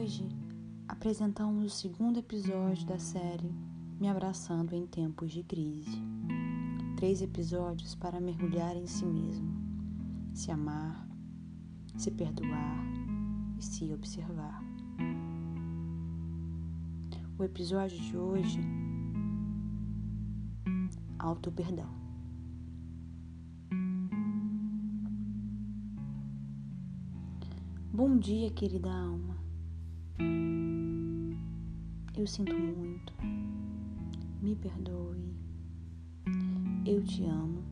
[0.00, 0.26] Hoje
[0.88, 3.54] apresentamos o segundo episódio da série
[4.00, 6.02] Me Abraçando em Tempos de Crise.
[6.96, 9.52] Três episódios para mergulhar em si mesmo,
[10.32, 11.06] se amar,
[11.98, 12.82] se perdoar
[13.58, 14.64] e se observar.
[17.38, 18.60] O episódio de hoje,
[21.18, 21.90] auto perdão.
[27.92, 29.49] Bom dia, querida alma.
[32.16, 33.14] Eu sinto muito.
[34.42, 35.34] Me perdoe.
[36.84, 37.64] Eu te amo.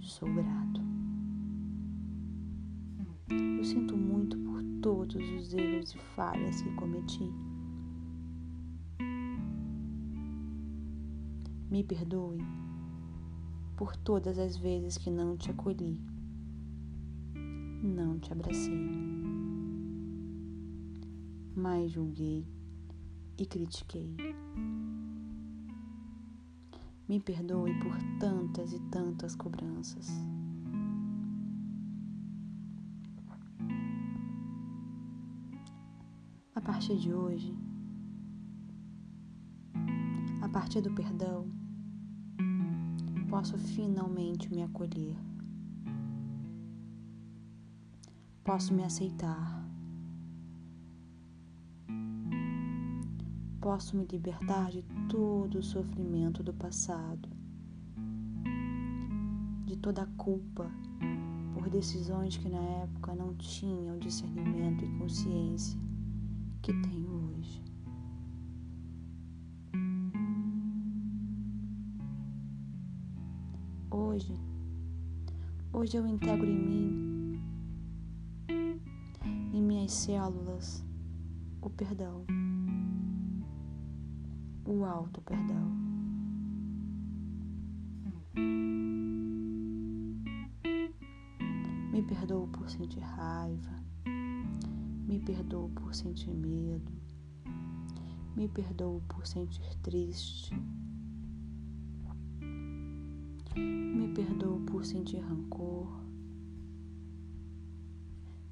[0.00, 0.80] Sou grato.
[3.30, 7.30] Eu sinto muito por todos os erros e falhas que cometi.
[11.70, 12.38] Me perdoe
[13.76, 16.00] por todas as vezes que não te acolhi,
[17.82, 18.74] não te abracei,
[21.56, 22.46] mas julguei
[23.38, 24.14] e critiquei.
[27.08, 30.08] Me perdoe por tantas e tantas cobranças.
[36.54, 37.56] A partir de hoje,
[40.42, 41.46] a partir do perdão,
[43.30, 45.16] posso finalmente me acolher.
[48.44, 49.65] Posso me aceitar.
[53.66, 57.28] Posso me libertar de todo o sofrimento do passado,
[59.64, 60.70] de toda a culpa
[61.52, 65.76] por decisões que na época não tinham discernimento e consciência
[66.62, 67.64] que tenho hoje.
[73.90, 74.34] Hoje,
[75.72, 77.42] hoje eu integro em mim,
[79.52, 80.84] em minhas células,
[81.60, 82.24] o perdão,
[84.66, 85.86] o alto perdão.
[91.92, 93.82] Me perdoo por sentir raiva,
[95.06, 96.92] me perdoo por sentir medo,
[98.36, 100.54] me perdoo por sentir triste
[103.56, 105.88] me perdoo por sentir rancor.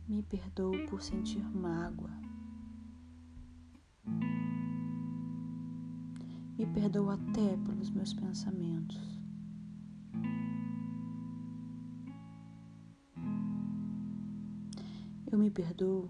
[0.09, 2.11] Me perdoo por sentir mágoa.
[6.57, 9.21] Me perdoo até pelos meus pensamentos.
[15.31, 16.09] Eu me perdoo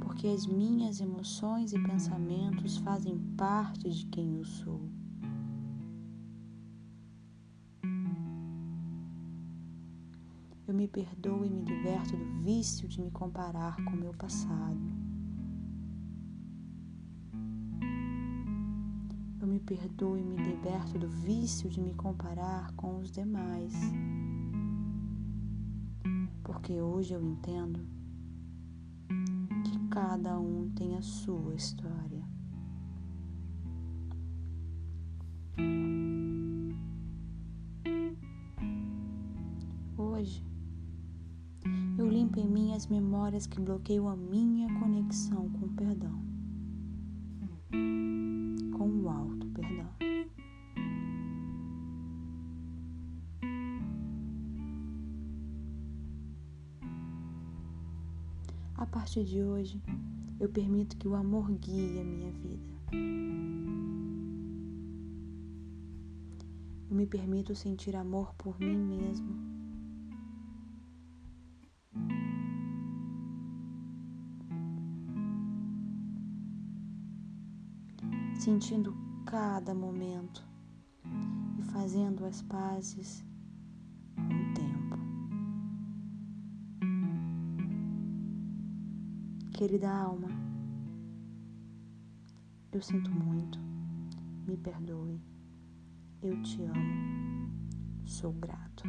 [0.00, 4.80] porque as minhas emoções e pensamentos fazem parte de quem eu sou.
[10.66, 15.05] Eu me perdoo e me liberto do vício de me comparar com o meu passado.
[19.56, 23.72] Me perdoo e me liberto do vício de me comparar com os demais.
[26.44, 27.80] Porque hoje eu entendo
[29.64, 32.22] que cada um tem a sua história.
[39.96, 40.44] Hoje
[41.96, 46.25] eu limpo em mim as memórias que bloqueiam a minha conexão com o perdão,
[58.78, 59.82] A partir de hoje,
[60.38, 62.76] eu permito que o amor guie a minha vida.
[66.88, 69.56] Eu me permito sentir amor por mim mesmo
[78.46, 80.44] sentindo cada momento
[81.58, 83.24] e fazendo as pazes
[89.56, 90.28] Querida alma,
[92.70, 93.58] eu sinto muito,
[94.46, 95.18] me perdoe,
[96.20, 97.48] eu te amo,
[98.04, 98.84] sou grato.